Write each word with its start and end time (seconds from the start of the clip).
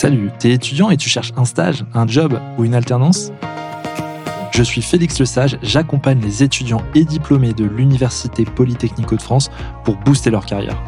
Salut, 0.00 0.30
t'es 0.38 0.52
étudiant 0.52 0.90
et 0.90 0.96
tu 0.96 1.08
cherches 1.08 1.32
un 1.36 1.44
stage, 1.44 1.84
un 1.92 2.06
job 2.06 2.40
ou 2.56 2.64
une 2.64 2.76
alternance? 2.76 3.32
Je 4.52 4.62
suis 4.62 4.80
Félix 4.80 5.18
Lesage, 5.18 5.58
j'accompagne 5.60 6.20
les 6.20 6.44
étudiants 6.44 6.84
et 6.94 7.04
diplômés 7.04 7.52
de 7.52 7.64
l'Université 7.64 8.44
Polytechnique 8.44 9.12
de 9.12 9.20
France 9.20 9.50
pour 9.82 9.96
booster 9.96 10.30
leur 10.30 10.46
carrière. 10.46 10.80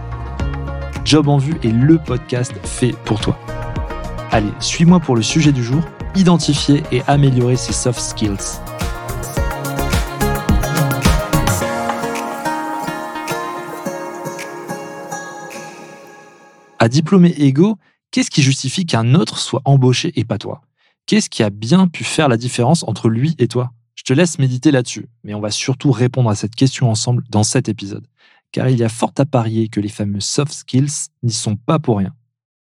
Job 1.05 1.27
en 1.27 1.39
vue 1.39 1.57
est 1.65 1.73
le 1.73 1.99
podcast 1.99 2.55
fait 2.63 2.93
pour 3.05 3.19
toi. 3.19 3.37
Allez, 4.31 4.53
suis-moi 4.61 5.01
pour 5.01 5.17
le 5.17 5.23
sujet 5.23 5.51
du 5.51 5.65
jour, 5.65 5.83
identifier 6.15 6.85
et 6.93 7.03
améliorer 7.09 7.57
ses 7.57 7.73
soft 7.73 7.99
skills. 7.99 8.61
À 16.79 16.89
diplômé 16.89 17.35
égaux, 17.37 17.77
Qu'est-ce 18.13 18.31
qui 18.31 18.43
justifie 18.43 18.87
qu'un 18.87 19.15
autre 19.15 19.39
soit 19.39 19.63
embauché 19.65 20.13
et 20.19 20.25
pas 20.25 20.37
toi? 20.37 20.63
Qu'est-ce 21.07 21.31
qui 21.31 21.45
a 21.45 21.51
bien 21.51 21.87
pu 21.87 22.03
faire 22.03 22.29
la 22.29 22.37
différence 22.37 22.83
entre 22.89 23.09
lui 23.09 23.37
et 23.39 23.47
toi? 23.47 23.71
Je 23.95 24.03
te 24.03 24.13
laisse 24.13 24.41
méditer 24.41 24.73
là-dessus, 24.73 25.07
mais 25.23 25.33
on 25.33 25.41
va 25.41 25.53
surtout 25.53 25.93
répondre 25.93 26.29
à 26.29 26.35
cette 26.35 26.57
question 26.57 26.91
ensemble 26.91 27.23
dans 27.31 27.45
cet 27.45 27.69
épisode, 27.69 28.09
car 28.51 28.69
il 28.69 28.77
y 28.77 28.83
a 28.83 28.89
fort 28.89 29.13
à 29.17 29.27
parier 29.27 29.69
que 29.69 29.79
les 29.79 29.89
fameux 29.89 30.19
soft 30.19 30.53
skills 30.53 31.11
n'y 31.23 31.33
sont 31.33 31.55
pas 31.55 31.79
pour 31.79 31.99
rien. 31.99 32.13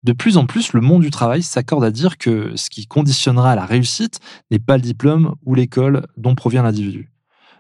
De 0.05 0.13
plus 0.13 0.37
en 0.37 0.47
plus, 0.47 0.75
le 0.75 0.81
monde 0.81 1.03
du 1.03 1.11
travail 1.11 1.43
s'accorde 1.43 1.83
à 1.83 1.91
dire 1.91 2.19
que 2.19 2.53
ce 2.55 2.71
qui 2.71 2.87
conditionnera 2.87 3.57
la 3.57 3.67
réussite 3.67 4.21
n'est 4.53 4.61
pas 4.61 4.77
le 4.77 4.83
diplôme 4.83 5.35
ou 5.45 5.57
l'école 5.57 6.07
dont 6.17 6.37
provient 6.37 6.63
l'individu. 6.63 7.11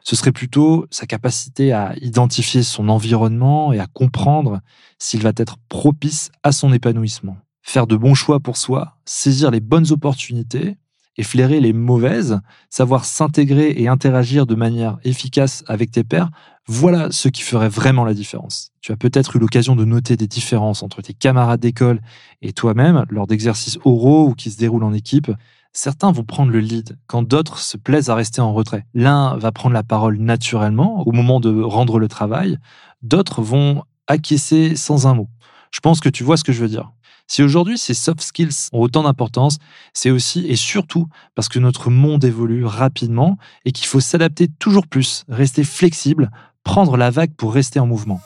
Ce 0.04 0.14
serait 0.14 0.30
plutôt 0.30 0.86
sa 0.90 1.06
capacité 1.06 1.72
à 1.72 1.96
identifier 2.00 2.62
son 2.62 2.88
environnement 2.88 3.72
et 3.72 3.80
à 3.80 3.88
comprendre 3.88 4.60
s'il 5.00 5.22
va 5.22 5.32
être 5.36 5.56
propice 5.68 6.30
à 6.44 6.52
son 6.52 6.72
épanouissement 6.72 7.38
faire 7.62 7.86
de 7.86 7.96
bons 7.96 8.14
choix 8.14 8.40
pour 8.40 8.56
soi, 8.56 8.96
saisir 9.04 9.50
les 9.50 9.60
bonnes 9.60 9.90
opportunités 9.92 10.76
et 11.16 11.22
flairer 11.22 11.60
les 11.60 11.72
mauvaises, 11.72 12.40
savoir 12.70 13.04
s'intégrer 13.04 13.74
et 13.76 13.88
interagir 13.88 14.46
de 14.46 14.54
manière 14.54 14.98
efficace 15.04 15.62
avec 15.66 15.90
tes 15.90 16.04
pairs, 16.04 16.30
voilà 16.66 17.10
ce 17.10 17.28
qui 17.28 17.42
ferait 17.42 17.68
vraiment 17.68 18.04
la 18.04 18.14
différence. 18.14 18.70
Tu 18.80 18.92
as 18.92 18.96
peut-être 18.96 19.36
eu 19.36 19.38
l'occasion 19.38 19.76
de 19.76 19.84
noter 19.84 20.16
des 20.16 20.26
différences 20.26 20.82
entre 20.82 21.02
tes 21.02 21.12
camarades 21.12 21.60
d'école 21.60 22.00
et 22.40 22.52
toi-même 22.52 23.04
lors 23.10 23.26
d'exercices 23.26 23.78
oraux 23.84 24.28
ou 24.28 24.34
qui 24.34 24.50
se 24.50 24.58
déroulent 24.58 24.84
en 24.84 24.92
équipe. 24.92 25.30
Certains 25.72 26.12
vont 26.12 26.24
prendre 26.24 26.52
le 26.52 26.60
lead 26.60 26.98
quand 27.06 27.22
d'autres 27.22 27.58
se 27.58 27.76
plaisent 27.76 28.10
à 28.10 28.14
rester 28.14 28.40
en 28.40 28.52
retrait. 28.52 28.86
L'un 28.94 29.36
va 29.36 29.52
prendre 29.52 29.74
la 29.74 29.82
parole 29.82 30.18
naturellement 30.18 31.06
au 31.06 31.12
moment 31.12 31.40
de 31.40 31.62
rendre 31.62 31.98
le 31.98 32.08
travail, 32.08 32.58
d'autres 33.02 33.42
vont 33.42 33.82
acquiescer 34.06 34.76
sans 34.76 35.06
un 35.06 35.14
mot. 35.14 35.28
Je 35.72 35.80
pense 35.80 36.00
que 36.00 36.08
tu 36.08 36.24
vois 36.24 36.36
ce 36.36 36.44
que 36.44 36.52
je 36.52 36.60
veux 36.60 36.68
dire. 36.68 36.92
Si 37.26 37.42
aujourd'hui 37.42 37.78
ces 37.78 37.94
soft 37.94 38.20
skills 38.20 38.68
ont 38.72 38.80
autant 38.80 39.02
d'importance, 39.04 39.58
c'est 39.94 40.10
aussi 40.10 40.46
et 40.46 40.56
surtout 40.56 41.06
parce 41.34 41.48
que 41.48 41.58
notre 41.58 41.90
monde 41.90 42.24
évolue 42.24 42.64
rapidement 42.64 43.38
et 43.64 43.72
qu'il 43.72 43.86
faut 43.86 44.00
s'adapter 44.00 44.48
toujours 44.48 44.86
plus, 44.86 45.24
rester 45.28 45.64
flexible, 45.64 46.30
prendre 46.64 46.96
la 46.96 47.10
vague 47.10 47.34
pour 47.34 47.54
rester 47.54 47.80
en 47.80 47.86
mouvement. 47.86 48.20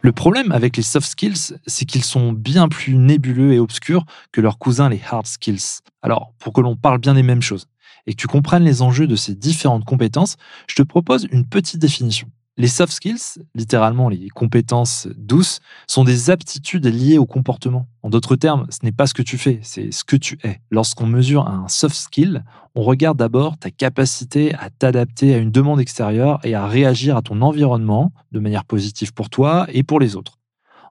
Le 0.00 0.12
problème 0.12 0.52
avec 0.52 0.76
les 0.76 0.82
soft 0.82 1.06
skills, 1.06 1.58
c'est 1.66 1.84
qu'ils 1.84 2.04
sont 2.04 2.32
bien 2.32 2.68
plus 2.68 2.94
nébuleux 2.94 3.52
et 3.52 3.58
obscurs 3.58 4.06
que 4.32 4.40
leurs 4.40 4.58
cousins 4.58 4.88
les 4.88 5.02
hard 5.10 5.26
skills. 5.26 5.80
Alors, 6.02 6.32
pour 6.38 6.52
que 6.52 6.60
l'on 6.60 6.76
parle 6.76 6.98
bien 6.98 7.14
des 7.14 7.22
mêmes 7.22 7.42
choses 7.42 7.66
et 8.06 8.12
que 8.12 8.16
tu 8.16 8.26
comprennes 8.26 8.64
les 8.64 8.80
enjeux 8.80 9.06
de 9.06 9.16
ces 9.16 9.34
différentes 9.34 9.84
compétences, 9.84 10.36
je 10.66 10.76
te 10.76 10.82
propose 10.82 11.26
une 11.30 11.46
petite 11.46 11.80
définition. 11.80 12.28
Les 12.60 12.66
soft 12.66 12.92
skills, 12.92 13.40
littéralement 13.54 14.08
les 14.08 14.30
compétences 14.30 15.06
douces, 15.16 15.60
sont 15.86 16.02
des 16.02 16.28
aptitudes 16.28 16.86
liées 16.86 17.16
au 17.16 17.24
comportement. 17.24 17.86
En 18.02 18.10
d'autres 18.10 18.34
termes, 18.34 18.66
ce 18.70 18.80
n'est 18.82 18.90
pas 18.90 19.06
ce 19.06 19.14
que 19.14 19.22
tu 19.22 19.38
fais, 19.38 19.60
c'est 19.62 19.92
ce 19.92 20.02
que 20.02 20.16
tu 20.16 20.40
es. 20.42 20.60
Lorsqu'on 20.72 21.06
mesure 21.06 21.46
un 21.46 21.68
soft 21.68 21.94
skill, 21.94 22.42
on 22.74 22.82
regarde 22.82 23.16
d'abord 23.16 23.56
ta 23.58 23.70
capacité 23.70 24.56
à 24.56 24.70
t'adapter 24.70 25.36
à 25.36 25.38
une 25.38 25.52
demande 25.52 25.78
extérieure 25.78 26.40
et 26.42 26.56
à 26.56 26.66
réagir 26.66 27.16
à 27.16 27.22
ton 27.22 27.42
environnement 27.42 28.12
de 28.32 28.40
manière 28.40 28.64
positive 28.64 29.14
pour 29.14 29.30
toi 29.30 29.68
et 29.68 29.84
pour 29.84 30.00
les 30.00 30.16
autres. 30.16 30.40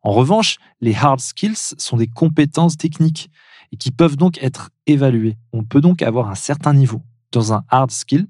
En 0.04 0.14
revanche, 0.14 0.60
les 0.80 0.96
hard 0.96 1.20
skills 1.20 1.76
sont 1.78 1.98
des 1.98 2.08
compétences 2.08 2.78
techniques 2.78 3.30
et 3.74 3.76
qui 3.76 3.92
peuvent 3.92 4.16
donc 4.16 4.42
être 4.42 4.70
évaluées. 4.86 5.36
On 5.52 5.66
peut 5.66 5.82
donc 5.82 6.02
avoir 6.02 6.30
un 6.30 6.36
certain 6.36 6.74
niveau. 6.74 7.02
Dans 7.34 7.52
un 7.52 7.66
hard 7.68 7.92
skill, 7.92 8.28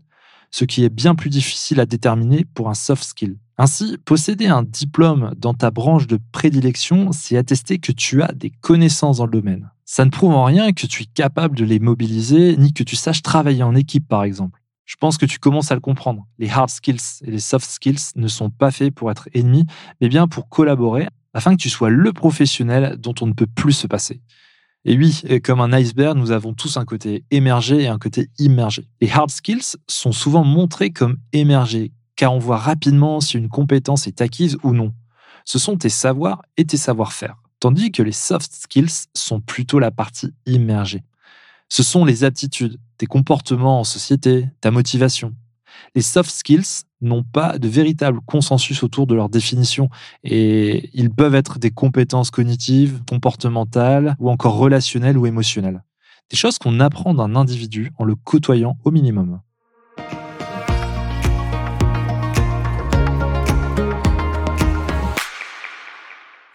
ce 0.51 0.65
qui 0.65 0.83
est 0.83 0.89
bien 0.89 1.15
plus 1.15 1.29
difficile 1.29 1.79
à 1.79 1.85
déterminer 1.85 2.45
pour 2.53 2.69
un 2.69 2.73
soft 2.73 3.03
skill. 3.03 3.37
Ainsi, 3.57 3.97
posséder 4.05 4.47
un 4.47 4.63
diplôme 4.63 5.33
dans 5.37 5.53
ta 5.53 5.71
branche 5.71 6.05
de 6.07 6.19
prédilection, 6.31 7.11
c'est 7.11 7.37
attester 7.37 7.79
que 7.79 7.91
tu 7.91 8.21
as 8.21 8.31
des 8.31 8.51
connaissances 8.51 9.17
dans 9.17 9.25
le 9.25 9.31
domaine. 9.31 9.71
Ça 9.83 10.05
ne 10.05 10.11
prouve 10.11 10.33
en 10.33 10.43
rien 10.43 10.73
que 10.73 10.85
tu 10.85 11.03
es 11.03 11.07
capable 11.07 11.57
de 11.57 11.65
les 11.65 11.79
mobiliser, 11.79 12.55
ni 12.57 12.73
que 12.73 12.83
tu 12.83 12.95
saches 12.95 13.23
travailler 13.23 13.63
en 13.63 13.73
équipe, 13.73 14.07
par 14.07 14.23
exemple. 14.23 14.61
Je 14.85 14.95
pense 14.95 15.17
que 15.17 15.25
tu 15.25 15.39
commences 15.39 15.71
à 15.71 15.75
le 15.75 15.81
comprendre. 15.81 16.27
Les 16.39 16.49
hard 16.49 16.69
skills 16.69 17.21
et 17.23 17.31
les 17.31 17.39
soft 17.39 17.69
skills 17.69 18.13
ne 18.15 18.27
sont 18.27 18.49
pas 18.49 18.71
faits 18.71 18.93
pour 18.93 19.11
être 19.11 19.27
ennemis, 19.33 19.65
mais 20.01 20.07
bien 20.07 20.27
pour 20.27 20.49
collaborer 20.49 21.07
afin 21.33 21.55
que 21.55 21.61
tu 21.61 21.69
sois 21.69 21.89
le 21.89 22.13
professionnel 22.13 22.95
dont 22.97 23.13
on 23.21 23.27
ne 23.27 23.33
peut 23.33 23.47
plus 23.47 23.73
se 23.73 23.87
passer. 23.87 24.21
Et 24.89 24.95
oui, 24.97 25.21
comme 25.43 25.59
un 25.59 25.73
iceberg, 25.73 26.17
nous 26.17 26.31
avons 26.31 26.53
tous 26.53 26.77
un 26.77 26.85
côté 26.85 27.25
émergé 27.29 27.83
et 27.83 27.87
un 27.87 27.99
côté 27.99 28.29
immergé. 28.39 28.87
Les 29.01 29.11
hard 29.11 29.29
skills 29.29 29.75
sont 29.85 30.13
souvent 30.13 30.45
montrés 30.45 30.91
comme 30.91 31.17
émergés, 31.33 31.91
car 32.15 32.33
on 32.33 32.39
voit 32.39 32.55
rapidement 32.55 33.19
si 33.19 33.37
une 33.37 33.49
compétence 33.49 34.07
est 34.07 34.21
acquise 34.21 34.57
ou 34.63 34.71
non. 34.71 34.93
Ce 35.43 35.59
sont 35.59 35.75
tes 35.75 35.89
savoirs 35.89 36.41
et 36.55 36.63
tes 36.63 36.77
savoir-faire. 36.77 37.35
Tandis 37.59 37.91
que 37.91 38.01
les 38.01 38.13
soft 38.13 38.49
skills 38.53 39.07
sont 39.13 39.41
plutôt 39.41 39.79
la 39.79 39.91
partie 39.91 40.33
immergée. 40.45 41.03
Ce 41.67 41.83
sont 41.83 42.05
les 42.05 42.23
aptitudes, 42.23 42.79
tes 42.97 43.07
comportements 43.07 43.81
en 43.81 43.83
société, 43.83 44.47
ta 44.61 44.71
motivation. 44.71 45.33
Les 45.95 46.01
soft 46.01 46.29
skills 46.29 46.83
n'ont 47.01 47.23
pas 47.23 47.57
de 47.57 47.67
véritable 47.67 48.19
consensus 48.25 48.83
autour 48.83 49.07
de 49.07 49.15
leur 49.15 49.29
définition 49.29 49.89
et 50.23 50.89
ils 50.93 51.09
peuvent 51.09 51.35
être 51.35 51.59
des 51.59 51.71
compétences 51.71 52.31
cognitives, 52.31 53.01
comportementales 53.09 54.15
ou 54.19 54.29
encore 54.29 54.57
relationnelles 54.57 55.17
ou 55.17 55.25
émotionnelles. 55.25 55.83
Des 56.29 56.37
choses 56.37 56.57
qu'on 56.57 56.79
apprend 56.79 57.13
d'un 57.13 57.35
individu 57.35 57.91
en 57.97 58.03
le 58.03 58.15
côtoyant 58.15 58.77
au 58.83 58.91
minimum. 58.91 59.39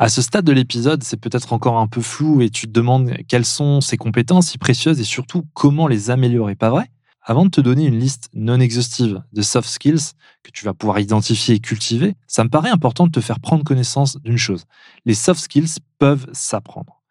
À 0.03 0.09
ce 0.09 0.21
stade 0.21 0.45
de 0.45 0.53
l'épisode, 0.53 1.05
c'est 1.05 1.17
peut-être 1.17 1.53
encore 1.53 1.79
un 1.79 1.87
peu 1.87 2.01
flou 2.01 2.43
et 2.43 2.51
tu 2.51 2.67
te 2.67 2.73
demandes 2.73 3.15
quelles 3.29 3.45
sont 3.45 3.81
ces 3.81 3.97
compétences 3.97 4.49
si 4.49 4.59
précieuses 4.59 4.99
et 4.99 5.05
surtout 5.05 5.45
comment 5.55 5.87
les 5.87 6.11
améliorer, 6.11 6.57
pas 6.57 6.71
vrai? 6.71 6.91
Avant 7.25 7.45
de 7.45 7.51
te 7.51 7.61
donner 7.61 7.87
une 7.87 7.99
liste 7.99 8.29
non 8.35 8.59
exhaustive 8.59 9.23
de 9.33 9.43
soft 9.43 9.69
skills 9.69 10.13
que 10.43 10.51
tu 10.51 10.65
vas 10.65 10.75
pouvoir 10.75 10.99
identifier 10.99 11.55
et 11.55 11.61
cultiver, 11.61 12.17
ça 12.27 12.43
me 12.43 12.49
paraît 12.49 12.71
important 12.71 13.07
de 13.07 13.13
te 13.13 13.21
faire 13.21 13.39
prendre 13.39 13.63
connaissance 13.65 14.21
d'une 14.23 14.39
chose. 14.39 14.65
Les 15.07 15.15
soft 15.15 15.41
skills 15.41 15.79
peuvent 15.99 16.27
s'apprendre. 16.33 17.03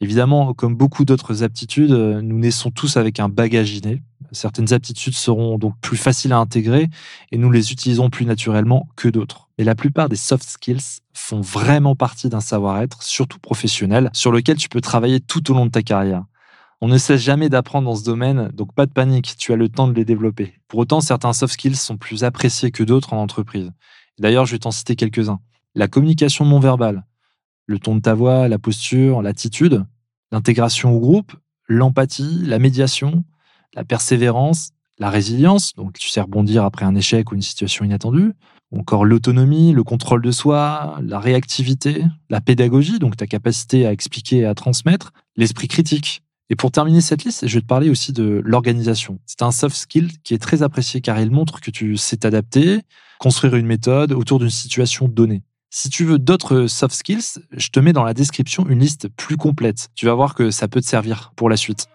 Évidemment, 0.00 0.54
comme 0.54 0.74
beaucoup 0.74 1.04
d'autres 1.04 1.42
aptitudes, 1.42 1.92
nous 1.92 2.38
naissons 2.38 2.70
tous 2.70 2.96
avec 2.96 3.20
un 3.20 3.28
bagage 3.28 3.72
inné. 3.72 4.02
Certaines 4.32 4.72
aptitudes 4.72 5.14
seront 5.14 5.58
donc 5.58 5.74
plus 5.80 5.96
faciles 5.96 6.32
à 6.32 6.38
intégrer 6.38 6.88
et 7.32 7.38
nous 7.38 7.50
les 7.50 7.70
utilisons 7.72 8.08
plus 8.08 8.24
naturellement 8.24 8.88
que 8.96 9.08
d'autres. 9.08 9.50
Et 9.58 9.64
la 9.64 9.74
plupart 9.74 10.08
des 10.08 10.16
soft 10.16 10.48
skills 10.48 11.00
font 11.12 11.42
vraiment 11.42 11.96
partie 11.96 12.28
d'un 12.30 12.40
savoir-être, 12.40 13.02
surtout 13.02 13.38
professionnel, 13.38 14.08
sur 14.14 14.32
lequel 14.32 14.56
tu 14.56 14.68
peux 14.68 14.80
travailler 14.80 15.20
tout 15.20 15.50
au 15.50 15.54
long 15.54 15.66
de 15.66 15.70
ta 15.70 15.82
carrière. 15.82 16.24
On 16.82 16.88
ne 16.88 16.96
cesse 16.96 17.20
jamais 17.20 17.50
d'apprendre 17.50 17.90
dans 17.90 17.96
ce 17.96 18.04
domaine, 18.04 18.48
donc 18.54 18.74
pas 18.74 18.86
de 18.86 18.92
panique, 18.92 19.34
tu 19.36 19.52
as 19.52 19.56
le 19.56 19.68
temps 19.68 19.86
de 19.86 19.92
les 19.92 20.06
développer. 20.06 20.54
Pour 20.66 20.78
autant, 20.78 21.02
certains 21.02 21.34
soft 21.34 21.52
skills 21.52 21.76
sont 21.76 21.98
plus 21.98 22.24
appréciés 22.24 22.70
que 22.70 22.82
d'autres 22.82 23.12
en 23.12 23.18
entreprise. 23.18 23.70
D'ailleurs, 24.18 24.46
je 24.46 24.52
vais 24.52 24.60
t'en 24.60 24.70
citer 24.70 24.96
quelques-uns. 24.96 25.40
La 25.74 25.88
communication 25.88 26.46
non 26.46 26.58
verbale, 26.58 27.04
le 27.66 27.78
ton 27.78 27.96
de 27.96 28.00
ta 28.00 28.14
voix, 28.14 28.48
la 28.48 28.58
posture, 28.58 29.20
l'attitude, 29.20 29.84
l'intégration 30.32 30.94
au 30.94 31.00
groupe, 31.00 31.34
l'empathie, 31.68 32.40
la 32.44 32.58
médiation, 32.58 33.24
la 33.74 33.84
persévérance, 33.84 34.70
la 34.98 35.10
résilience, 35.10 35.74
donc 35.74 35.98
tu 35.98 36.08
sais 36.08 36.22
rebondir 36.22 36.64
après 36.64 36.86
un 36.86 36.94
échec 36.94 37.30
ou 37.30 37.34
une 37.34 37.42
situation 37.42 37.84
inattendue, 37.84 38.32
encore 38.74 39.04
l'autonomie, 39.04 39.72
le 39.72 39.84
contrôle 39.84 40.22
de 40.22 40.30
soi, 40.30 40.98
la 41.02 41.18
réactivité, 41.18 42.04
la 42.30 42.40
pédagogie, 42.40 42.98
donc 42.98 43.16
ta 43.16 43.26
capacité 43.26 43.86
à 43.86 43.92
expliquer 43.92 44.38
et 44.38 44.46
à 44.46 44.54
transmettre, 44.54 45.12
l'esprit 45.36 45.68
critique, 45.68 46.22
et 46.52 46.56
pour 46.56 46.72
terminer 46.72 47.00
cette 47.00 47.22
liste, 47.22 47.46
je 47.46 47.54
vais 47.54 47.60
te 47.60 47.66
parler 47.66 47.88
aussi 47.88 48.12
de 48.12 48.42
l'organisation. 48.44 49.20
C'est 49.24 49.42
un 49.42 49.52
soft 49.52 49.76
skill 49.76 50.10
qui 50.24 50.34
est 50.34 50.38
très 50.38 50.64
apprécié 50.64 51.00
car 51.00 51.20
il 51.20 51.30
montre 51.30 51.60
que 51.60 51.70
tu 51.70 51.96
sais 51.96 52.16
t'adapter, 52.16 52.80
construire 53.20 53.54
une 53.54 53.66
méthode 53.66 54.10
autour 54.10 54.40
d'une 54.40 54.50
situation 54.50 55.06
donnée. 55.06 55.44
Si 55.70 55.90
tu 55.90 56.04
veux 56.04 56.18
d'autres 56.18 56.66
soft 56.66 56.92
skills, 56.92 57.38
je 57.52 57.68
te 57.68 57.78
mets 57.78 57.92
dans 57.92 58.02
la 58.02 58.14
description 58.14 58.68
une 58.68 58.80
liste 58.80 59.06
plus 59.06 59.36
complète. 59.36 59.90
Tu 59.94 60.06
vas 60.06 60.14
voir 60.14 60.34
que 60.34 60.50
ça 60.50 60.66
peut 60.66 60.80
te 60.80 60.86
servir 60.86 61.32
pour 61.36 61.48
la 61.48 61.56
suite. 61.56 61.86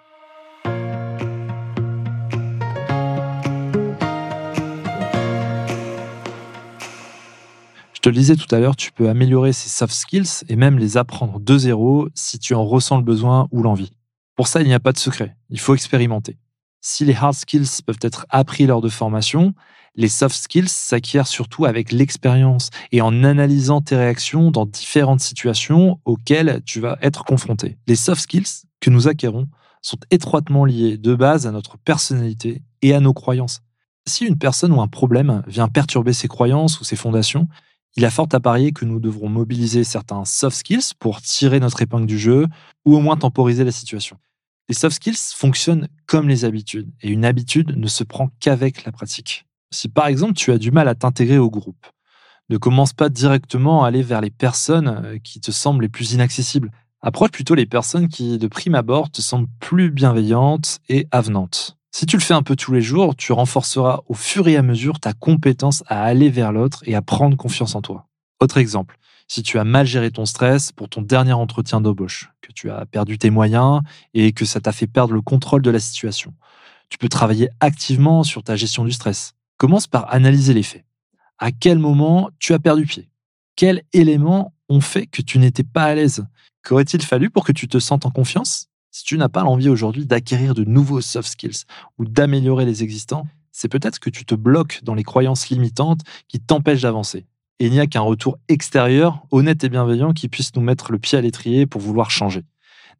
Je 7.91 7.99
te 8.01 8.07
le 8.07 8.15
disais 8.15 8.37
tout 8.37 8.55
à 8.55 8.59
l'heure, 8.59 8.77
tu 8.77 8.93
peux 8.93 9.09
améliorer 9.09 9.51
ces 9.51 9.67
soft 9.67 9.93
skills 9.93 10.45
et 10.47 10.55
même 10.55 10.79
les 10.79 10.95
apprendre 10.95 11.41
de 11.41 11.57
zéro 11.57 12.07
si 12.13 12.39
tu 12.39 12.53
en 12.53 12.63
ressens 12.63 12.95
le 12.95 13.03
besoin 13.03 13.49
ou 13.51 13.61
l'envie. 13.61 13.91
Pour 14.35 14.47
ça, 14.47 14.61
il 14.61 14.67
n'y 14.67 14.73
a 14.73 14.79
pas 14.79 14.91
de 14.91 14.97
secret, 14.97 15.35
il 15.49 15.59
faut 15.59 15.73
expérimenter. 15.73 16.37
Si 16.81 17.05
les 17.05 17.15
hard 17.15 17.33
skills 17.33 17.81
peuvent 17.85 17.99
être 18.01 18.25
appris 18.29 18.65
lors 18.65 18.81
de 18.81 18.89
formation, 18.89 19.55
les 19.95 20.09
soft 20.09 20.35
skills 20.35 20.67
s'acquièrent 20.67 21.27
surtout 21.27 21.65
avec 21.65 21.91
l'expérience 21.91 22.69
et 22.91 23.01
en 23.01 23.23
analysant 23.23 23.81
tes 23.81 23.95
réactions 23.95 24.51
dans 24.51 24.65
différentes 24.65 25.21
situations 25.21 25.99
auxquelles 26.03 26.61
tu 26.65 26.81
vas 26.81 26.97
être 27.01 27.23
confronté. 27.23 27.77
Les 27.87 27.95
soft 27.95 28.21
skills 28.21 28.67
que 28.81 28.89
nous 28.89 29.07
acquérons 29.07 29.47
sont 29.81 29.97
étroitement 30.11 30.65
liés 30.65 30.97
de 30.97 31.15
base 31.15 31.47
à 31.47 31.51
notre 31.51 31.77
personnalité 31.77 32.61
et 32.81 32.93
à 32.93 32.99
nos 32.99 33.13
croyances. 33.13 33.61
Si 34.05 34.25
une 34.25 34.37
personne 34.37 34.73
ou 34.73 34.81
un 34.81 34.87
problème 34.87 35.43
vient 35.47 35.69
perturber 35.69 36.13
ses 36.13 36.27
croyances 36.27 36.79
ou 36.79 36.83
ses 36.83 36.95
fondations, 36.95 37.47
il 37.95 38.03
a 38.03 38.11
fort 38.11 38.27
à 38.33 38.39
parier 38.39 38.73
que 38.73 38.83
nous 38.83 38.99
devrons 38.99 39.29
mobiliser 39.29 39.85
certains 39.85 40.25
soft 40.25 40.57
skills 40.57 40.93
pour 40.99 41.21
tirer 41.21 41.59
notre 41.59 41.81
épingle 41.81 42.05
du 42.05 42.19
jeu 42.19 42.47
ou 42.83 42.95
au 42.95 42.99
moins 42.99 43.15
temporiser 43.15 43.63
la 43.63 43.71
situation. 43.71 44.17
Les 44.67 44.73
soft 44.73 44.95
skills 44.95 45.33
fonctionnent 45.35 45.87
comme 46.07 46.27
les 46.27 46.43
habitudes 46.43 46.91
et 47.01 47.09
une 47.09 47.23
habitude 47.23 47.77
ne 47.77 47.87
se 47.87 48.03
prend 48.03 48.31
qu'avec 48.39 48.83
la 48.83 48.91
pratique. 48.91 49.45
Si 49.71 49.89
par 49.89 50.07
exemple 50.07 50.33
tu 50.33 50.51
as 50.51 50.57
du 50.57 50.71
mal 50.71 50.87
à 50.87 50.95
t'intégrer 50.95 51.37
au 51.37 51.51
groupe, 51.51 51.85
ne 52.49 52.57
commence 52.57 52.93
pas 52.93 53.09
directement 53.09 53.83
à 53.83 53.87
aller 53.87 54.01
vers 54.01 54.21
les 54.21 54.31
personnes 54.31 54.87
euh, 54.87 55.17
qui 55.19 55.39
te 55.39 55.51
semblent 55.51 55.83
les 55.83 55.89
plus 55.89 56.13
inaccessibles. 56.13 56.71
Approche 57.01 57.31
plutôt 57.31 57.53
les 57.53 57.65
personnes 57.67 58.07
qui, 58.07 58.39
de 58.39 58.47
prime 58.47 58.75
abord, 58.75 59.11
te 59.11 59.21
semblent 59.21 59.49
plus 59.59 59.91
bienveillantes 59.91 60.79
et 60.89 61.07
avenantes. 61.11 61.77
Si 61.91 62.05
tu 62.05 62.17
le 62.17 62.21
fais 62.21 62.33
un 62.33 62.43
peu 62.43 62.55
tous 62.55 62.73
les 62.73 62.81
jours, 62.81 63.15
tu 63.15 63.33
renforceras 63.33 64.01
au 64.07 64.15
fur 64.15 64.47
et 64.47 64.57
à 64.57 64.61
mesure 64.61 64.99
ta 64.99 65.13
compétence 65.13 65.83
à 65.87 66.03
aller 66.03 66.29
vers 66.29 66.51
l'autre 66.51 66.81
et 66.85 66.95
à 66.95 67.01
prendre 67.01 67.37
confiance 67.37 67.75
en 67.75 67.81
toi. 67.81 68.07
Autre 68.41 68.57
exemple, 68.57 68.97
si 69.27 69.43
tu 69.43 69.57
as 69.59 69.63
mal 69.63 69.85
géré 69.85 70.11
ton 70.11 70.25
stress 70.25 70.71
pour 70.71 70.89
ton 70.89 71.01
dernier 71.01 71.33
entretien 71.33 71.81
d'embauche, 71.81 72.31
tu 72.55 72.71
as 72.71 72.85
perdu 72.85 73.17
tes 73.17 73.29
moyens 73.29 73.81
et 74.13 74.31
que 74.31 74.45
ça 74.45 74.59
t'a 74.59 74.71
fait 74.71 74.87
perdre 74.87 75.13
le 75.13 75.21
contrôle 75.21 75.61
de 75.61 75.69
la 75.69 75.79
situation, 75.79 76.33
tu 76.89 76.97
peux 76.97 77.09
travailler 77.09 77.49
activement 77.59 78.23
sur 78.23 78.43
ta 78.43 78.55
gestion 78.55 78.85
du 78.85 78.91
stress. 78.91 79.33
Commence 79.57 79.87
par 79.87 80.11
analyser 80.13 80.53
les 80.53 80.63
faits. 80.63 80.85
À 81.37 81.51
quel 81.51 81.77
moment 81.77 82.29
tu 82.39 82.53
as 82.53 82.59
perdu 82.59 82.85
pied? 82.85 83.09
Quels 83.55 83.83
éléments 83.93 84.53
ont 84.69 84.81
fait 84.81 85.05
que 85.05 85.21
tu 85.21 85.37
n'étais 85.37 85.63
pas 85.63 85.83
à 85.83 85.95
l'aise? 85.95 86.25
Qu'aurait-il 86.63 87.01
fallu 87.01 87.29
pour 87.29 87.45
que 87.45 87.51
tu 87.51 87.67
te 87.67 87.79
sentes 87.79 88.05
en 88.05 88.11
confiance? 88.11 88.67
Si 88.91 89.03
tu 89.03 89.17
n'as 89.17 89.29
pas 89.29 89.43
l'envie 89.43 89.69
aujourd'hui 89.69 90.05
d'acquérir 90.05 90.53
de 90.53 90.63
nouveaux 90.63 91.01
soft 91.01 91.29
skills 91.29 91.65
ou 91.97 92.05
d'améliorer 92.05 92.65
les 92.65 92.81
existants, 92.81 93.27
c'est 93.51 93.67
peut-être 93.67 93.99
que 93.99 94.09
tu 94.09 94.25
te 94.25 94.35
bloques 94.35 94.79
dans 94.83 94.95
les 94.95 95.03
croyances 95.03 95.49
limitantes 95.49 96.01
qui 96.27 96.39
t'empêchent 96.39 96.81
d'avancer. 96.81 97.25
Et 97.59 97.67
il 97.67 97.71
n'y 97.71 97.79
a 97.79 97.87
qu'un 97.87 98.01
retour 98.01 98.37
extérieur, 98.49 99.25
honnête 99.31 99.63
et 99.63 99.69
bienveillant, 99.69 100.13
qui 100.13 100.27
puisse 100.27 100.55
nous 100.55 100.61
mettre 100.61 100.91
le 100.91 100.99
pied 100.99 101.17
à 101.17 101.21
l'étrier 101.21 101.65
pour 101.65 101.79
vouloir 101.79 102.11
changer. 102.11 102.43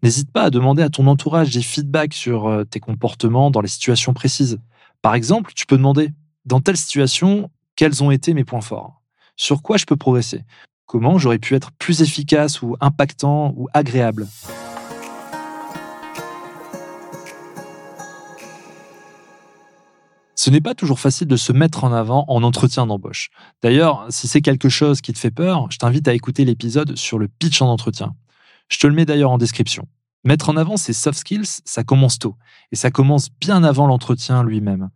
N'hésite 0.02 0.32
pas 0.32 0.44
à 0.44 0.50
demander 0.50 0.82
à 0.82 0.90
ton 0.90 1.08
entourage 1.08 1.54
des 1.54 1.62
feedbacks 1.62 2.14
sur 2.14 2.48
euh, 2.48 2.64
tes 2.64 2.80
comportements 2.80 3.52
dans 3.52 3.62
les 3.62 3.68
situations 3.68 4.14
précises. 4.14 4.60
Par 5.02 5.16
exemple, 5.16 5.52
tu 5.56 5.66
peux 5.66 5.78
demander 5.78 6.12
dans 6.46 6.62
telle 6.62 6.78
situation, 6.78 7.50
quels 7.76 8.04
ont 8.04 8.12
été 8.12 8.34
mes 8.34 8.46
points 8.46 8.62
forts? 8.62 9.02
Sur 9.36 9.62
quoi 9.62 9.78
je 9.78 9.86
peux 9.86 9.98
progresser? 9.98 10.44
Comment 10.86 11.18
j'aurais 11.18 11.40
pu 11.40 11.56
être 11.56 11.72
plus 11.74 12.02
efficace 12.02 12.62
ou 12.62 12.78
impactant 12.80 13.54
ou 13.58 13.68
agréable? 13.74 14.28
Ce 20.46 20.52
n'est 20.52 20.62
pas 20.62 20.76
toujours 20.76 21.00
facile 21.00 21.28
de 21.28 21.38
se 21.38 21.52
mettre 21.52 21.86
en 21.86 21.92
avant 21.92 22.24
en 22.28 22.44
entretien 22.44 22.86
d'embauche. 22.86 23.32
D'ailleurs, 23.64 24.06
si 24.10 24.28
c'est 24.28 24.42
quelque 24.42 24.70
chose 24.70 25.02
qui 25.02 25.12
te 25.12 25.18
fait 25.18 25.32
peur, 25.32 25.66
je 25.72 25.80
t'invite 25.80 26.08
à 26.08 26.14
écouter 26.14 26.46
l'épisode 26.46 26.96
sur 26.96 27.18
le 27.18 27.28
pitch 27.28 27.64
en 27.64 27.68
entretien. 27.68 28.14
Je 28.70 28.78
te 28.78 28.86
le 28.86 28.94
mets 28.94 29.06
d'ailleurs 29.06 29.32
en 29.32 29.40
description. 29.40 29.88
Mettre 30.24 30.50
en 30.50 30.56
avant 30.56 30.78
ces 30.78 30.94
soft 30.94 31.18
skills, 31.18 31.64
ça 31.66 31.84
commence 31.84 32.20
tôt, 32.20 32.36
et 32.72 32.76
ça 32.76 32.92
commence 32.92 33.32
bien 33.42 33.64
avant 33.64 33.88
l'entretien 33.88 34.44
lui-même. 34.44 34.92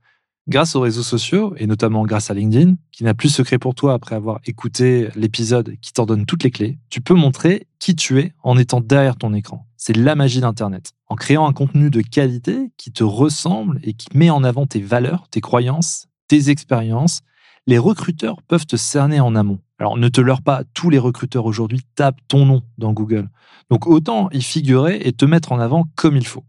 Grâce 0.49 0.75
aux 0.75 0.81
réseaux 0.81 1.03
sociaux, 1.03 1.53
et 1.57 1.67
notamment 1.67 2.07
grâce 2.07 2.31
à 2.31 2.33
LinkedIn, 2.33 2.73
qui 2.91 3.03
n'a 3.03 3.13
plus 3.13 3.29
secret 3.29 3.59
pour 3.59 3.75
toi 3.75 3.93
après 3.93 4.15
avoir 4.15 4.39
écouté 4.45 5.09
l'épisode 5.15 5.75
qui 5.79 5.93
t'en 5.93 6.07
donne 6.07 6.25
toutes 6.25 6.43
les 6.43 6.49
clés, 6.49 6.79
tu 6.89 7.01
peux 7.01 7.13
montrer 7.13 7.67
qui 7.77 7.95
tu 7.95 8.17
es 8.17 8.33
en 8.41 8.57
étant 8.57 8.81
derrière 8.81 9.15
ton 9.15 9.35
écran. 9.35 9.67
C'est 9.77 9.95
la 9.95 10.15
magie 10.15 10.41
d'Internet. 10.41 10.93
En 11.07 11.15
créant 11.15 11.47
un 11.47 11.53
contenu 11.53 11.91
de 11.91 12.01
qualité 12.01 12.71
qui 12.77 12.91
te 12.91 13.03
ressemble 13.03 13.79
et 13.83 13.93
qui 13.93 14.07
met 14.15 14.31
en 14.31 14.43
avant 14.43 14.65
tes 14.65 14.81
valeurs, 14.81 15.27
tes 15.29 15.39
croyances, 15.39 16.07
tes 16.27 16.49
expériences, 16.49 17.21
les 17.67 17.77
recruteurs 17.77 18.41
peuvent 18.41 18.65
te 18.65 18.75
cerner 18.75 19.19
en 19.19 19.35
amont. 19.35 19.59
Alors 19.77 19.97
ne 19.97 20.09
te 20.09 20.19
leurre 20.19 20.41
pas, 20.41 20.63
tous 20.73 20.89
les 20.89 20.97
recruteurs 20.97 21.45
aujourd'hui 21.45 21.81
tapent 21.93 22.21
ton 22.27 22.47
nom 22.47 22.63
dans 22.79 22.93
Google. 22.93 23.29
Donc 23.69 23.85
autant 23.85 24.31
y 24.31 24.41
figurer 24.41 24.99
et 25.03 25.13
te 25.13 25.25
mettre 25.25 25.51
en 25.51 25.59
avant 25.59 25.85
comme 25.95 26.17
il 26.17 26.25
faut. 26.25 26.43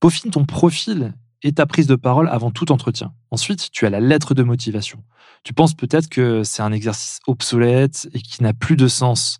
Peaufine 0.00 0.32
ton 0.32 0.44
profil 0.44 1.14
et 1.42 1.52
ta 1.52 1.66
prise 1.66 1.86
de 1.86 1.94
parole 1.94 2.28
avant 2.28 2.50
tout 2.50 2.72
entretien. 2.72 3.12
Ensuite, 3.30 3.70
tu 3.70 3.86
as 3.86 3.90
la 3.90 4.00
lettre 4.00 4.34
de 4.34 4.42
motivation. 4.42 5.02
Tu 5.44 5.52
penses 5.52 5.74
peut-être 5.74 6.08
que 6.08 6.42
c'est 6.42 6.62
un 6.62 6.72
exercice 6.72 7.20
obsolète 7.26 8.08
et 8.12 8.20
qui 8.20 8.42
n'a 8.42 8.52
plus 8.52 8.76
de 8.76 8.88
sens, 8.88 9.38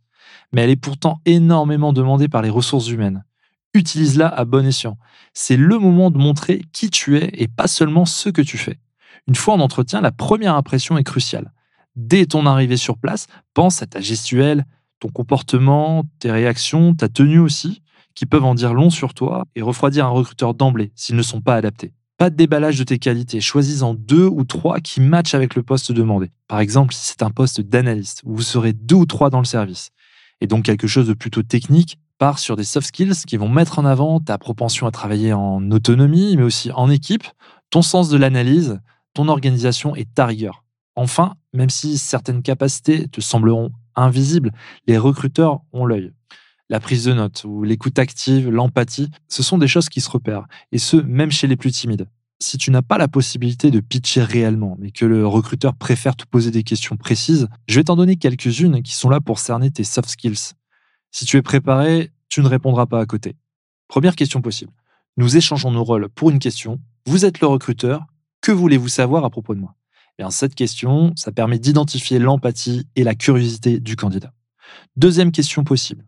mais 0.52 0.62
elle 0.62 0.70
est 0.70 0.76
pourtant 0.76 1.20
énormément 1.24 1.92
demandée 1.92 2.28
par 2.28 2.42
les 2.42 2.50
ressources 2.50 2.88
humaines. 2.88 3.24
Utilise-la 3.74 4.28
à 4.28 4.44
bon 4.44 4.66
escient. 4.66 4.96
C'est 5.34 5.56
le 5.56 5.78
moment 5.78 6.10
de 6.10 6.18
montrer 6.18 6.62
qui 6.72 6.90
tu 6.90 7.18
es 7.18 7.30
et 7.34 7.48
pas 7.48 7.66
seulement 7.66 8.06
ce 8.06 8.28
que 8.28 8.42
tu 8.42 8.58
fais. 8.58 8.78
Une 9.26 9.34
fois 9.34 9.54
en 9.54 9.60
entretien, 9.60 10.00
la 10.00 10.12
première 10.12 10.54
impression 10.54 10.96
est 10.96 11.04
cruciale. 11.04 11.52
Dès 11.96 12.26
ton 12.26 12.46
arrivée 12.46 12.76
sur 12.76 12.96
place, 12.96 13.26
pense 13.54 13.82
à 13.82 13.86
ta 13.86 14.00
gestuelle, 14.00 14.64
ton 15.00 15.08
comportement, 15.08 16.04
tes 16.18 16.30
réactions, 16.30 16.94
ta 16.94 17.08
tenue 17.08 17.38
aussi 17.38 17.82
qui 18.18 18.26
peuvent 18.26 18.44
en 18.44 18.56
dire 18.56 18.74
long 18.74 18.90
sur 18.90 19.14
toi 19.14 19.44
et 19.54 19.62
refroidir 19.62 20.04
un 20.04 20.08
recruteur 20.08 20.52
d'emblée 20.52 20.90
s'ils 20.96 21.14
ne 21.14 21.22
sont 21.22 21.40
pas 21.40 21.54
adaptés. 21.54 21.92
Pas 22.16 22.30
de 22.30 22.34
déballage 22.34 22.76
de 22.76 22.82
tes 22.82 22.98
qualités, 22.98 23.40
choisis-en 23.40 23.94
deux 23.94 24.26
ou 24.26 24.42
trois 24.42 24.80
qui 24.80 25.00
matchent 25.00 25.36
avec 25.36 25.54
le 25.54 25.62
poste 25.62 25.92
demandé. 25.92 26.32
Par 26.48 26.58
exemple, 26.58 26.94
si 26.94 27.10
c'est 27.10 27.22
un 27.22 27.30
poste 27.30 27.60
d'analyste 27.60 28.22
où 28.24 28.34
vous 28.34 28.42
serez 28.42 28.72
deux 28.72 28.96
ou 28.96 29.06
trois 29.06 29.30
dans 29.30 29.38
le 29.38 29.44
service, 29.44 29.90
et 30.40 30.48
donc 30.48 30.64
quelque 30.64 30.88
chose 30.88 31.06
de 31.06 31.12
plutôt 31.12 31.44
technique, 31.44 32.00
pars 32.18 32.40
sur 32.40 32.56
des 32.56 32.64
soft 32.64 32.88
skills 32.88 33.24
qui 33.24 33.36
vont 33.36 33.48
mettre 33.48 33.78
en 33.78 33.84
avant 33.84 34.18
ta 34.18 34.36
propension 34.36 34.88
à 34.88 34.90
travailler 34.90 35.32
en 35.32 35.70
autonomie, 35.70 36.36
mais 36.36 36.42
aussi 36.42 36.72
en 36.72 36.90
équipe, 36.90 37.22
ton 37.70 37.82
sens 37.82 38.08
de 38.08 38.16
l'analyse, 38.16 38.80
ton 39.14 39.28
organisation 39.28 39.94
et 39.94 40.06
ta 40.06 40.26
rigueur. 40.26 40.64
Enfin, 40.96 41.34
même 41.52 41.70
si 41.70 41.98
certaines 41.98 42.42
capacités 42.42 43.06
te 43.06 43.20
sembleront 43.20 43.70
invisibles, 43.94 44.50
les 44.88 44.98
recruteurs 44.98 45.60
ont 45.72 45.86
l'œil 45.86 46.12
la 46.68 46.80
prise 46.80 47.04
de 47.04 47.12
notes 47.12 47.44
ou 47.44 47.62
l'écoute 47.62 47.98
active, 47.98 48.50
l'empathie, 48.50 49.10
ce 49.28 49.42
sont 49.42 49.58
des 49.58 49.68
choses 49.68 49.88
qui 49.88 50.00
se 50.00 50.10
repèrent, 50.10 50.46
et 50.72 50.78
ce, 50.78 50.96
même 50.96 51.30
chez 51.30 51.46
les 51.46 51.56
plus 51.56 51.72
timides. 51.72 52.08
Si 52.40 52.56
tu 52.56 52.70
n'as 52.70 52.82
pas 52.82 52.98
la 52.98 53.08
possibilité 53.08 53.70
de 53.70 53.80
pitcher 53.80 54.22
réellement, 54.22 54.76
mais 54.78 54.92
que 54.92 55.04
le 55.04 55.26
recruteur 55.26 55.74
préfère 55.74 56.14
te 56.14 56.24
poser 56.24 56.50
des 56.50 56.62
questions 56.62 56.96
précises, 56.96 57.48
je 57.66 57.80
vais 57.80 57.84
t'en 57.84 57.96
donner 57.96 58.16
quelques-unes 58.16 58.82
qui 58.82 58.94
sont 58.94 59.08
là 59.08 59.20
pour 59.20 59.38
cerner 59.40 59.70
tes 59.70 59.82
soft 59.82 60.08
skills. 60.08 60.54
Si 61.10 61.24
tu 61.24 61.36
es 61.36 61.42
préparé, 61.42 62.12
tu 62.28 62.40
ne 62.42 62.48
répondras 62.48 62.86
pas 62.86 63.00
à 63.00 63.06
côté. 63.06 63.34
Première 63.88 64.14
question 64.14 64.40
possible. 64.40 64.72
Nous 65.16 65.36
échangeons 65.36 65.72
nos 65.72 65.82
rôles 65.82 66.08
pour 66.10 66.30
une 66.30 66.38
question. 66.38 66.80
Vous 67.06 67.24
êtes 67.24 67.40
le 67.40 67.48
recruteur. 67.48 68.04
Que 68.40 68.52
voulez-vous 68.52 68.88
savoir 68.88 69.24
à 69.24 69.30
propos 69.30 69.54
de 69.54 69.60
moi? 69.60 69.74
Et 70.18 70.22
eh 70.24 70.30
Cette 70.30 70.54
question, 70.54 71.12
ça 71.16 71.32
permet 71.32 71.58
d'identifier 71.58 72.20
l'empathie 72.20 72.86
et 72.94 73.02
la 73.02 73.14
curiosité 73.14 73.80
du 73.80 73.96
candidat. 73.96 74.32
Deuxième 74.96 75.32
question 75.32 75.64
possible. 75.64 76.04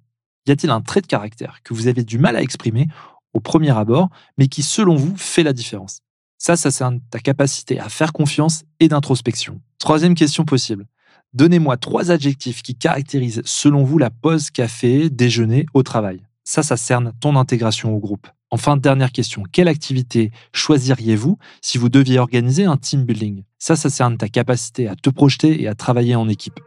Y 0.46 0.52
a-t-il 0.52 0.70
un 0.70 0.80
trait 0.80 1.00
de 1.00 1.06
caractère 1.06 1.58
que 1.62 1.74
vous 1.74 1.86
avez 1.86 2.04
du 2.04 2.18
mal 2.18 2.36
à 2.36 2.42
exprimer 2.42 2.86
au 3.32 3.40
premier 3.40 3.76
abord, 3.76 4.08
mais 4.38 4.48
qui, 4.48 4.62
selon 4.62 4.96
vous, 4.96 5.16
fait 5.16 5.42
la 5.42 5.52
différence? 5.52 6.00
Ça, 6.38 6.56
ça 6.56 6.70
c'est 6.70 6.84
ta 7.10 7.18
capacité 7.18 7.78
à 7.78 7.88
faire 7.88 8.12
confiance 8.12 8.64
et 8.80 8.88
d'introspection. 8.88 9.60
Troisième 9.78 10.14
question 10.14 10.44
possible. 10.44 10.86
Donnez-moi 11.34 11.76
trois 11.76 12.10
adjectifs 12.10 12.62
qui 12.62 12.74
caractérisent, 12.74 13.42
selon 13.44 13.84
vous, 13.84 13.98
la 13.98 14.10
pause 14.10 14.50
café, 14.50 15.10
déjeuner 15.10 15.66
au 15.74 15.82
travail. 15.82 16.22
Ça, 16.44 16.62
ça 16.62 16.76
cerne 16.76 17.12
ton 17.20 17.36
intégration 17.36 17.94
au 17.94 17.98
groupe. 17.98 18.26
Enfin, 18.50 18.76
dernière 18.76 19.12
question. 19.12 19.44
Quelle 19.52 19.68
activité 19.68 20.32
choisiriez-vous 20.52 21.38
si 21.60 21.78
vous 21.78 21.88
deviez 21.88 22.18
organiser 22.18 22.64
un 22.64 22.76
team 22.76 23.04
building? 23.04 23.44
Ça, 23.58 23.76
ça 23.76 23.90
cerne 23.90 24.16
ta 24.16 24.28
capacité 24.28 24.88
à 24.88 24.96
te 24.96 25.10
projeter 25.10 25.62
et 25.62 25.68
à 25.68 25.74
travailler 25.74 26.16
en 26.16 26.28
équipe. 26.28 26.58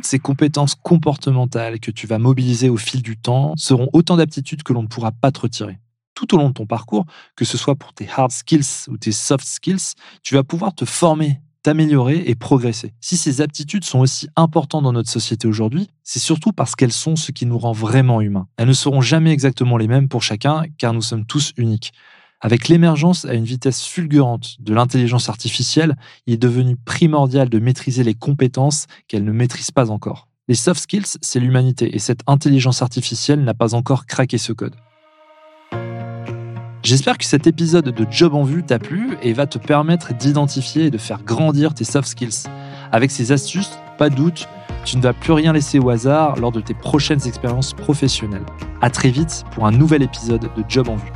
Toutes 0.00 0.06
ces 0.06 0.18
compétences 0.18 0.76
comportementales 0.76 1.78
que 1.78 1.90
tu 1.90 2.06
vas 2.06 2.18
mobiliser 2.18 2.70
au 2.70 2.78
fil 2.78 3.02
du 3.02 3.18
temps 3.18 3.52
seront 3.58 3.90
autant 3.92 4.16
d'aptitudes 4.16 4.62
que 4.62 4.72
l'on 4.72 4.84
ne 4.84 4.88
pourra 4.88 5.12
pas 5.12 5.30
te 5.30 5.40
retirer. 5.40 5.78
Tout 6.14 6.34
au 6.34 6.38
long 6.38 6.48
de 6.48 6.54
ton 6.54 6.64
parcours, 6.64 7.04
que 7.36 7.44
ce 7.44 7.58
soit 7.58 7.74
pour 7.74 7.92
tes 7.92 8.08
hard 8.08 8.30
skills 8.30 8.88
ou 8.88 8.96
tes 8.96 9.12
soft 9.12 9.46
skills, 9.46 9.92
tu 10.22 10.34
vas 10.34 10.42
pouvoir 10.42 10.74
te 10.74 10.86
former, 10.86 11.42
t'améliorer 11.62 12.22
et 12.24 12.34
progresser. 12.34 12.94
Si 13.02 13.18
ces 13.18 13.42
aptitudes 13.42 13.84
sont 13.84 13.98
aussi 13.98 14.26
importantes 14.36 14.84
dans 14.84 14.94
notre 14.94 15.10
société 15.10 15.46
aujourd'hui, 15.46 15.90
c'est 16.02 16.18
surtout 16.18 16.52
parce 16.52 16.74
qu'elles 16.76 16.94
sont 16.94 17.14
ce 17.14 17.30
qui 17.30 17.44
nous 17.44 17.58
rend 17.58 17.72
vraiment 17.72 18.22
humains. 18.22 18.48
Elles 18.56 18.68
ne 18.68 18.72
seront 18.72 19.02
jamais 19.02 19.32
exactement 19.32 19.76
les 19.76 19.86
mêmes 19.86 20.08
pour 20.08 20.22
chacun 20.22 20.62
car 20.78 20.94
nous 20.94 21.02
sommes 21.02 21.26
tous 21.26 21.52
uniques. 21.58 21.92
Avec 22.42 22.68
l'émergence 22.68 23.26
à 23.26 23.34
une 23.34 23.44
vitesse 23.44 23.84
fulgurante 23.84 24.56
de 24.60 24.72
l'intelligence 24.72 25.28
artificielle, 25.28 25.96
il 26.26 26.34
est 26.34 26.38
devenu 26.38 26.76
primordial 26.76 27.50
de 27.50 27.58
maîtriser 27.58 28.02
les 28.02 28.14
compétences 28.14 28.86
qu'elle 29.08 29.24
ne 29.24 29.32
maîtrise 29.32 29.70
pas 29.70 29.90
encore. 29.90 30.26
Les 30.48 30.54
soft 30.54 30.80
skills, 30.80 31.18
c'est 31.20 31.38
l'humanité 31.38 31.94
et 31.94 31.98
cette 31.98 32.22
intelligence 32.26 32.80
artificielle 32.80 33.44
n'a 33.44 33.52
pas 33.52 33.74
encore 33.74 34.06
craqué 34.06 34.38
ce 34.38 34.54
code. 34.54 34.74
J'espère 36.82 37.18
que 37.18 37.26
cet 37.26 37.46
épisode 37.46 37.90
de 37.90 38.06
Job 38.10 38.34
en 38.34 38.42
vue 38.42 38.64
t'a 38.64 38.78
plu 38.78 39.18
et 39.22 39.34
va 39.34 39.46
te 39.46 39.58
permettre 39.58 40.14
d'identifier 40.14 40.86
et 40.86 40.90
de 40.90 40.96
faire 40.96 41.22
grandir 41.22 41.74
tes 41.74 41.84
soft 41.84 42.08
skills. 42.08 42.48
Avec 42.90 43.10
ces 43.10 43.32
astuces, 43.32 43.78
pas 43.98 44.08
doute, 44.08 44.48
tu 44.86 44.96
ne 44.96 45.02
vas 45.02 45.12
plus 45.12 45.34
rien 45.34 45.52
laisser 45.52 45.78
au 45.78 45.90
hasard 45.90 46.36
lors 46.36 46.52
de 46.52 46.62
tes 46.62 46.74
prochaines 46.74 47.26
expériences 47.26 47.74
professionnelles. 47.74 48.46
À 48.80 48.88
très 48.88 49.10
vite 49.10 49.44
pour 49.52 49.66
un 49.66 49.72
nouvel 49.72 50.02
épisode 50.02 50.48
de 50.56 50.64
Job 50.66 50.88
en 50.88 50.96
vue. 50.96 51.12